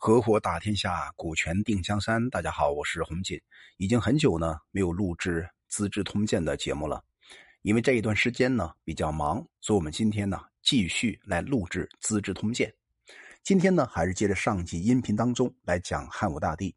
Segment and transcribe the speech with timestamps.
[0.00, 2.30] 合伙打天下，股权定江山。
[2.30, 3.36] 大家好，我是洪锦，
[3.78, 7.02] 已经很久呢没有录制《资治通鉴》的节目了，
[7.62, 12.72] 因为这一段时间呢比较忙，所以我们今天呢继续来录制《资治通鉴》。
[13.42, 16.72] 今天呢还是接着上集音频当中来讲汉武大帝。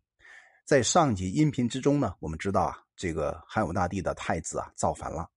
[0.66, 5.30] 在上集音频之中呢，我们知道啊，这个汉武大帝的太子啊造反了。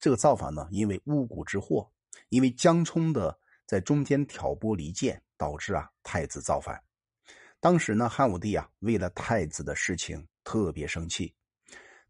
[0.00, 1.86] 这个造反呢，因为巫蛊之祸，
[2.30, 6.82] 因为江充的在中间挑拨离间，导致啊太子造反。
[7.66, 11.34] 当时呢，汉武帝啊，为了太子的事情特别生气。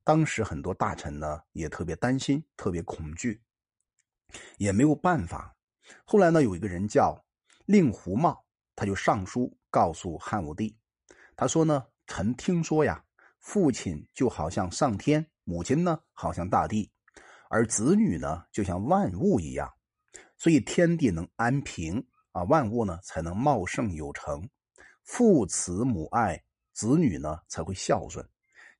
[0.05, 3.43] 当时很多大臣呢，也特别担心，特别恐惧，
[4.59, 5.57] 也没有办法。
[6.05, 7.25] 后来呢，有一个人叫
[7.65, 8.45] 令狐茂，
[8.75, 10.77] 他就上书告诉汉武帝，
[11.35, 13.03] 他说呢：“臣听说呀，
[13.39, 16.93] 父亲就好像上天，母亲呢好像大地，
[17.49, 19.73] 而子女呢就像万物一样，
[20.37, 24.47] 所以天地能安平啊，万物呢才能茂盛有成。”
[25.07, 26.43] 父慈母爱，
[26.73, 28.29] 子女呢才会孝顺。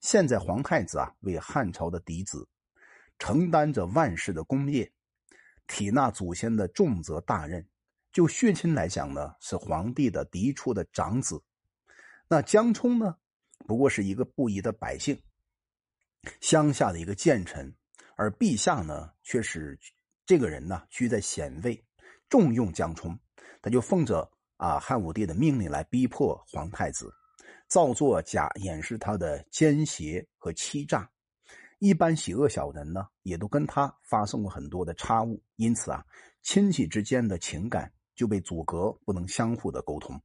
[0.01, 2.47] 现在皇太子啊，为汉朝的嫡子，
[3.17, 4.93] 承担着万世的功业，
[5.69, 7.65] 体纳祖先的重责大任。
[8.11, 11.41] 就血亲来讲呢，是皇帝的嫡出的长子。
[12.27, 13.17] 那江充呢，
[13.67, 15.23] 不过是一个布衣的百姓，
[16.41, 17.73] 乡下的一个谏臣，
[18.17, 19.79] 而陛下呢，却是
[20.27, 21.85] 这个人呢，居在显位，
[22.29, 23.17] 重用江充，
[23.63, 24.29] 他就奉着。
[24.57, 24.79] 啊！
[24.79, 27.13] 汉武帝的命令来逼迫皇太子，
[27.69, 31.11] 造作假掩饰他的奸邪和欺诈。
[31.79, 36.03] 一般邪恶小人呢，也都跟他发生过很多的差误，因此啊，
[36.43, 40.19] 亲戚之间的情感就被阻隔，不能相互的沟通。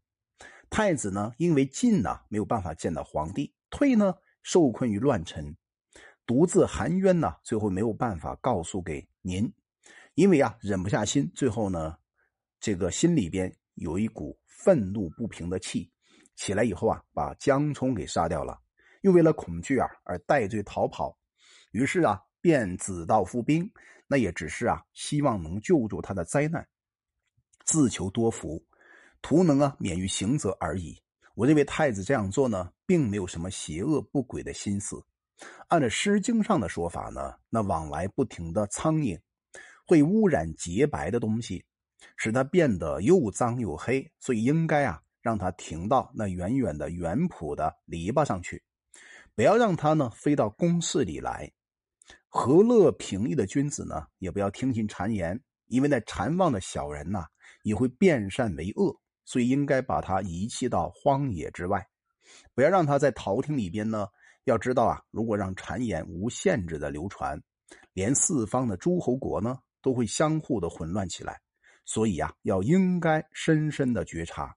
[0.69, 5.53] 太子呢，因为进呢没有办法见到皇帝，退呢受困于乱臣，
[6.25, 9.53] 独自含冤呢，最后没有办法告诉给您，
[10.13, 11.97] 因为啊忍不下心，最后呢，
[12.61, 13.53] 这个心里边。
[13.75, 15.91] 有一股愤怒不平的气
[16.35, 18.59] 起来以后啊，把江充给杀掉了，
[19.01, 21.17] 又为了恐惧啊而戴罪逃跑，
[21.71, 23.71] 于是啊便子道复兵，
[24.07, 26.67] 那也只是啊希望能救助他的灾难，
[27.65, 28.63] 自求多福，
[29.21, 31.01] 图能啊免于刑责而已。
[31.33, 35.03] 我认为太子这样做呢，并没有什么邪恶不轨的心思。
[35.69, 39.19] 按照《诗经》上的说法呢，那往来不停的苍蝇
[39.87, 41.65] 会污染洁白的东西。
[42.23, 48.61] 使它变得又脏又黑，所以应该啊让它停到那远远的原圃的篱笆上去，
[49.33, 51.51] 不要让它呢飞到宫室里来。
[52.27, 57.25] 和乐平易的君子呢，也不要听信谗言，因为那谗妄的小人呐，
[57.63, 58.95] 也会变善为恶，
[59.25, 61.83] 所以应该把它遗弃到荒野之外，
[62.53, 64.05] 不要让它在朝廷里边呢。
[64.43, 67.41] 要知道啊，如果让谗言无限制的流传，
[67.93, 71.41] 连四方的诸侯国呢都会相互的混乱起来。
[71.85, 74.55] 所以啊，要应该深深的觉察。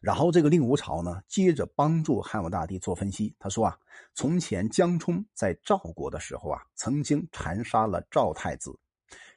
[0.00, 3.34] 然后这个令狐潮呢，接着帮助汉武大帝做分析。
[3.38, 3.78] 他说啊，
[4.14, 8.78] 从前江充在赵国的时候啊，曾经残杀了赵太子。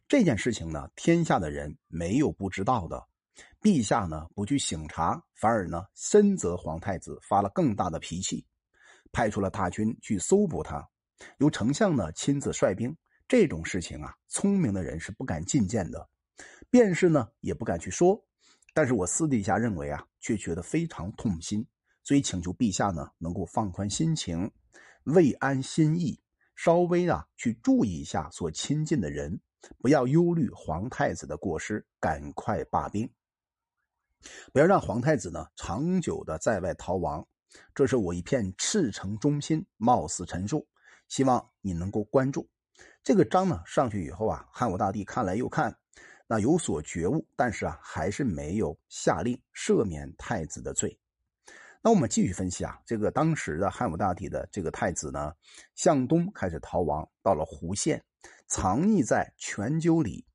[0.07, 3.01] 这件事情呢，天下的人没有不知道的。
[3.61, 8.45] 陛下呢，不去省察，反而呢，深责皇太子发了更大的脾气，
[9.11, 10.85] 派出了大军去搜捕他。
[11.37, 12.95] 由丞相呢亲自率兵。
[13.27, 16.09] 这种事情啊，聪明的人是不敢进谏的。
[16.69, 18.25] 便是呢，也不敢去说，
[18.73, 21.65] 但是我私底下认为啊，却觉得非常痛心，
[22.03, 24.51] 所以请求陛下呢，能够放宽心情，
[25.03, 26.19] 慰安心意，
[26.55, 29.39] 稍微啊去注意一下所亲近的人，
[29.79, 33.09] 不要忧虑皇太子的过失，赶快罢兵，
[34.51, 37.25] 不要让皇太子呢长久的在外逃亡，
[37.73, 40.67] 这是我一片赤诚忠心，冒死陈述，
[41.07, 42.49] 希望你能够关注
[43.03, 45.77] 这个章呢上去以后啊，汉武大帝看来又看。
[46.27, 50.97] 那有所觉悟，但是啊，还是没有下令赦免太子的罪。
[51.81, 55.31] 那我们继续分析啊，这个当时的汉武大帝的这个太子呢，
[55.75, 58.03] 向东开始逃亡，到了湖县，
[58.47, 60.25] 藏匿在泉鸠里。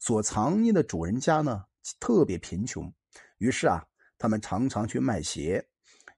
[0.00, 1.64] 所藏匿的主人家呢，
[2.00, 2.92] 特别贫穷，
[3.38, 3.86] 于是啊，
[4.18, 5.64] 他们常常去卖鞋，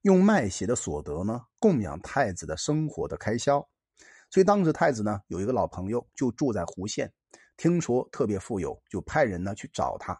[0.02, 3.60] 用卖鞋的所得呢，供养太子的生活的开销。
[4.30, 7.12] 所以当时太子呢，有一个老朋友，就住在湖县。
[7.58, 10.18] 听说特别富有，就派人呢去找他，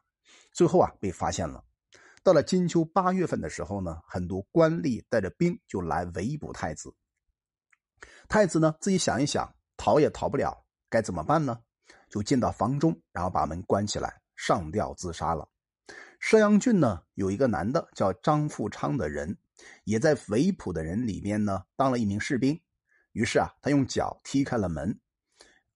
[0.53, 1.65] 最后啊被发现了。
[2.25, 6.93] 到了金秋八月份的时候呢，很多官吏带着兵就来围捕太子。
[8.29, 11.59] 太子呢自己想一想，逃也逃不了，该怎么办呢？
[12.11, 15.49] 就进到房中，然后把门关起来，上吊自杀了。
[16.19, 19.39] 射阳郡呢有一个男的叫张富昌的人，
[19.85, 22.61] 也在围捕的人里边呢当了一名士兵，
[23.13, 24.99] 于是啊他用脚踢开了门。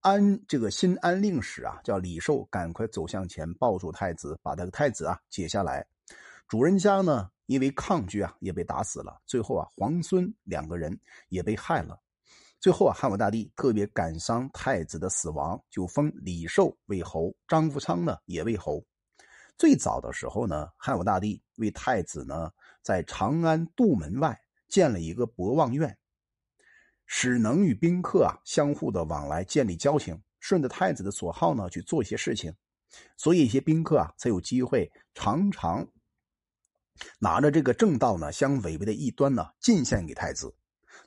[0.02, 5.86] 安这个新安令史啊，叫李寿，赶快走向前抱住太子，把这个太子啊解下来，
[6.48, 9.22] 主人家呢，因为抗拒啊，也被打死了。
[9.26, 11.96] 最后啊，皇孙两个人也被害了。
[12.58, 18.84] 最后啊，汉武大帝特别感伤太子的死亡，就封李寿为侯，张福昌呢也为侯。
[19.56, 22.50] 最早的时候呢，汉武大帝为太子呢，
[22.82, 25.96] 在长安杜门外建了一个博望院，
[27.14, 32.50] 使能与宾客啊相互的往来，建立交情，顺着太子的所好呢去做一些事情。
[33.18, 35.86] 所以一些宾客啊，才有机会常常
[37.18, 40.56] 拿着这个正道呢相违背的异端呢进献给太子。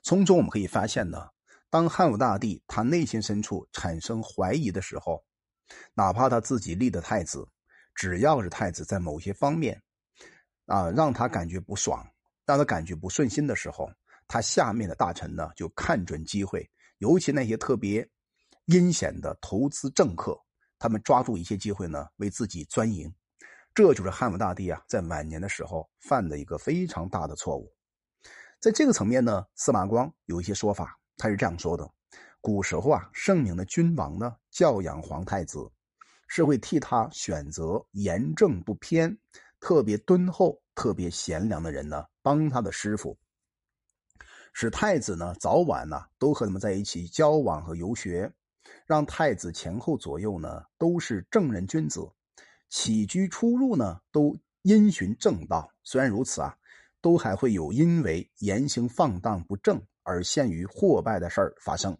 [0.00, 1.28] 从中我们可以发现呢，
[1.70, 5.24] 当汉武大帝他内心深处产生怀疑的时候，
[5.92, 7.48] 哪怕他自己立的太子，
[7.96, 9.82] 只要是太子在某些方面
[10.66, 12.06] 啊让他感觉不爽，
[12.46, 13.90] 让他感觉不顺心的时候，
[14.28, 16.68] 他下面的大臣呢就看准机会，
[16.98, 18.08] 尤其那些特别
[18.66, 20.38] 阴险的投资政客。
[20.78, 23.10] 他们抓住一些机会呢，为自己钻营，
[23.74, 27.72] 这就是汉武大帝啊在晚年的时候犯的一个非常大的错误。
[28.60, 31.90] 在这个层面呢，司马光有一些说法，他是这样说的：
[32.42, 35.58] 古时候啊，圣明的君王呢，教养皇太子，
[36.28, 39.16] 是会替他选择严正不偏、
[39.60, 43.16] 特别敦厚、特别贤良的人呢，帮他的师傅，
[44.58, 48.32] 使太子呢早晚呢都和他们在一起交往和游学。
[48.86, 52.00] 让太子前后左右呢都是正人君子，
[52.70, 55.70] 起居出入呢都因循正道。
[55.82, 56.56] 虽然如此啊，
[57.02, 61.94] 都还会有因为言行放荡不正而陷于祸败的事儿发生。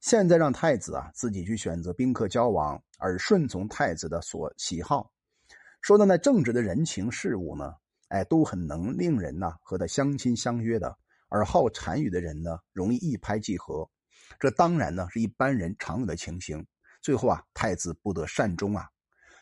[0.00, 5.10] 现在让太子啊自己去选择宾客交往，而顺从太子的所喜好，
[5.80, 7.74] 说的那正直的人情事物呢，
[8.10, 10.96] 哎，都很能令人呐和他相亲相约的，
[11.30, 13.88] 而好禅语的人呢，容易一拍即合。
[14.38, 16.66] 这当然呢是一般人常有的情形。
[17.00, 18.86] 最后啊，太子不得善终啊，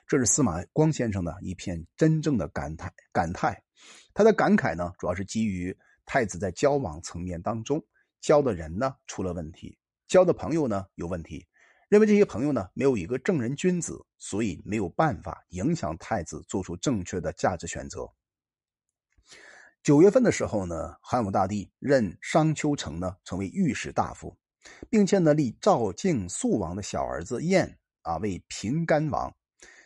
[0.06, 2.92] 这是司马光先生的一篇真正的感叹。
[3.12, 3.60] 感叹，
[4.14, 5.76] 他的感慨呢，主要是基于
[6.06, 7.84] 太子在交往层面当中
[8.20, 9.76] 交的人呢出了问题，
[10.06, 11.46] 交的朋友呢有问题，
[11.88, 18.08] 认为这些朋友呢没有一个正人君子，所以没有办法影响太子做出正确的价值选择。
[19.88, 24.36] 九月份的时候呢，汉武大帝任商丘成呢成为御史大夫。
[24.90, 29.34] 并且呢，立赵敬肃王的小儿子晏啊为平干王。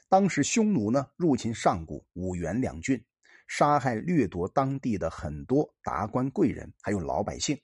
[0.09, 3.01] 当时匈奴呢入侵上古、五原两郡，
[3.47, 7.57] 杀害掠夺当地的很多达官贵人，还有老百姓。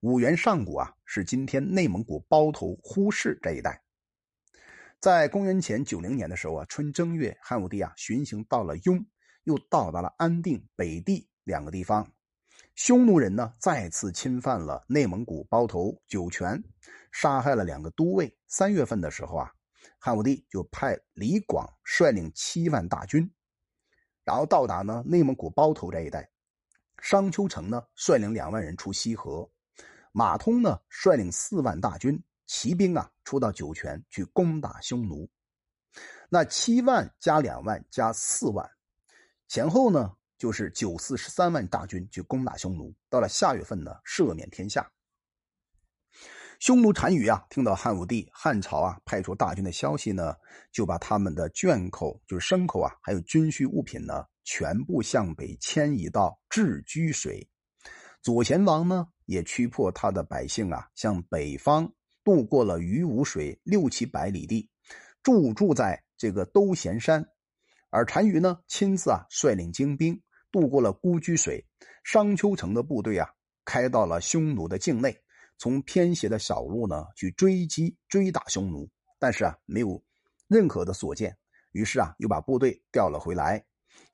[0.00, 3.80] 五原上古啊是今天内蒙古包头呼市这一带。
[4.98, 9.06] 在公元前九零年的时候啊，春正月，汉武帝啊巡行到了雍，
[9.44, 12.06] 又到达了安定、北地两个地方。
[12.74, 16.62] 匈奴人呢再次侵犯了内蒙古包头酒泉，
[17.10, 18.32] 杀害了两个都尉。
[18.46, 19.50] 三月份的时候啊，
[19.98, 23.28] 汉武帝就派李广率领七万大军，
[24.24, 26.30] 然后到达呢内蒙古包头这一带。
[27.00, 29.50] 商丘成呢率领两万人出西河，
[30.12, 35.28] 马通呢率领四万大军骑兵啊出到酒泉去攻打匈奴。
[36.28, 38.70] 那七万加两万加四万，
[39.48, 40.14] 前后呢？
[40.38, 44.88] 就是九四十三万大军去攻打匈奴，到了下月份呢，赦免天下。
[46.60, 50.34] 匈奴单于啊，听到汉武帝汉朝啊派出大军的消息呢，
[50.72, 57.48] 就把他们的圈口，就是牲口啊，还有军需物品呢，全部向北迁移到置居水。
[58.22, 61.92] 左贤王呢，也驱迫他的百姓啊，向北方
[62.24, 64.68] 渡过了鱼武水六七百里地，
[65.22, 67.24] 驻住在这个兜贤山。
[67.90, 70.20] 而单于呢，亲自啊率领精兵。
[70.50, 71.64] 渡过了孤居水，
[72.04, 73.28] 商丘城的部队啊，
[73.64, 75.16] 开到了匈奴的境内，
[75.58, 78.88] 从偏斜的小路呢去追击追打匈奴，
[79.18, 80.02] 但是啊没有
[80.46, 81.36] 任何的所见，
[81.72, 83.64] 于是啊又把部队调了回来。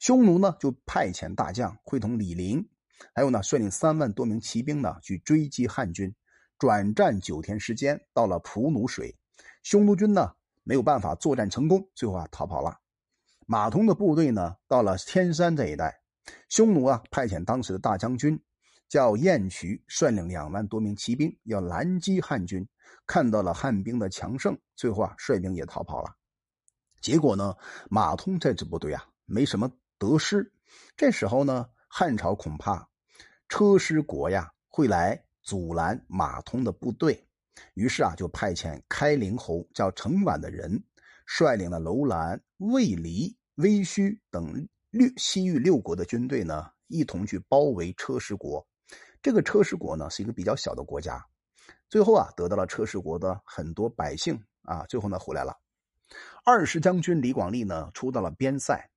[0.00, 2.68] 匈奴呢就派遣大将会同李陵，
[3.14, 6.14] 还有呢率领三万多名骑兵呢去追击汉军，
[6.58, 9.16] 转战九天时间，到了蒲奴水，
[9.62, 12.80] 匈奴军呢没有办法作战成功，最后啊逃跑了。
[13.46, 16.03] 马通的部队呢到了天山这一带。
[16.48, 18.40] 匈奴啊，派遣当时的大将军
[18.88, 22.66] 叫晏渠，率领两万多名骑兵要拦击汉军。
[23.06, 26.16] 看到了汉兵的强盛，最后啊，率兵也逃跑了。
[27.00, 27.54] 结果呢，
[27.90, 30.50] 马通这支部队啊，没什么得失。
[30.96, 32.88] 这时候呢，汉朝恐怕
[33.48, 37.26] 车师国呀会来阻拦马通的部队，
[37.74, 40.82] 于是啊，就派遣开陵侯叫程琬的人，
[41.26, 44.66] 率领了楼兰、魏离、微虚等。
[44.94, 48.64] 六西域六国的军队呢，一同去包围车师国。
[49.20, 51.20] 这个车师国呢，是一个比较小的国家。
[51.90, 55.52] 最后啊，得到了车师国的很多百姓啊，最后呢回来了。
[56.44, 58.88] 二十将军李广利呢，出到了边塞，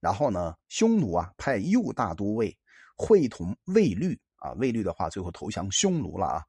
[0.00, 2.58] 然后呢，匈奴啊派右大都尉
[2.96, 6.42] 会同卫律啊，卫律的话最后投降匈奴了啊，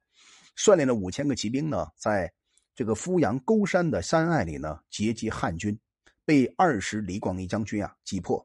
[0.55, 2.33] 率领了五千个骑兵呢，在
[2.73, 5.79] 这个阜阳沟山的山隘里呢截击汉军，
[6.25, 8.43] 被二十李广利将军啊击破。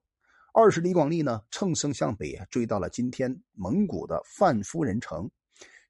[0.53, 5.31] 二十李广利呢乘胜向北追到了今天蒙古的范夫人城，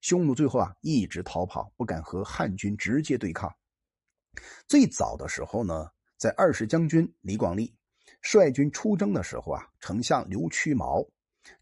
[0.02, 3.50] 匈奴最后啊一直逃跑，不敢和汉军直接对抗。
[4.68, 5.88] 最早的时候呢，
[6.18, 7.74] 在二十将军李广利。
[8.20, 11.02] 率军出征的时候啊，丞相刘屈毛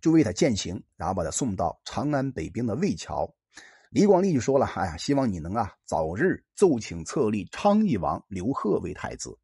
[0.00, 3.32] 就为他饯行，然后把他送到长安北边的魏桥。
[3.90, 9.38] 李广利就说了：“哎呀，希望你能啊早日奏请册立昌邑王刘贺为太子。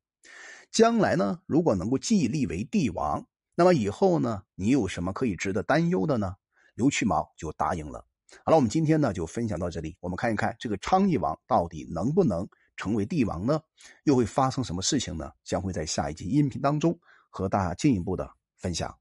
[0.73, 6.35] 将来呢，如果能够继立为帝王，那么以后呢，你有什么可以值得担忧的呢？”
[6.75, 8.05] 刘曲毛就答应了。
[8.45, 9.97] 好了，我们今天呢就分享到这里。
[10.01, 12.49] 我们看一看这个昌邑王到底能不能？
[12.77, 13.61] 成为帝王呢，
[14.03, 15.31] 又会发生什么事情呢？
[15.45, 16.99] 将会在下一集音频当中
[17.31, 18.93] 和大家进一步的分享。